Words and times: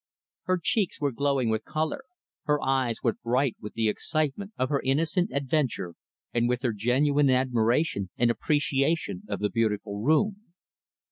Her 0.45 0.57
cheeks 0.59 0.99
were 0.99 1.11
glowing 1.11 1.49
with 1.49 1.63
color; 1.63 2.05
her 2.45 2.59
eyes 2.59 3.03
were 3.03 3.19
bright 3.23 3.55
with 3.61 3.73
the 3.75 3.87
excitement 3.87 4.51
of 4.57 4.69
her 4.69 4.81
innocent 4.83 5.29
adventure, 5.31 5.93
and 6.33 6.49
with 6.49 6.63
her 6.63 6.73
genuine 6.73 7.29
admiration 7.29 8.09
and 8.17 8.31
appreciation 8.31 9.21
of 9.29 9.37
the 9.41 9.51
beautiful 9.51 10.01
room. 10.01 10.53